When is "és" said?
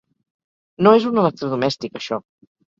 1.01-1.07